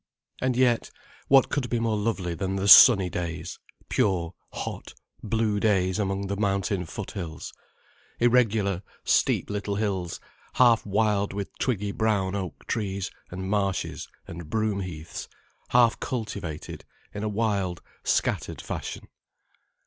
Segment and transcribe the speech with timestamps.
[0.41, 0.89] And yet,
[1.27, 6.35] what could be more lovely than the sunny days: pure, hot, blue days among the
[6.35, 7.53] mountain foothills:
[8.19, 10.19] irregular, steep little hills
[10.55, 15.27] half wild with twiggy brown oak trees and marshes and broom heaths,
[15.69, 16.83] half cultivated,
[17.13, 19.07] in a wild, scattered fashion.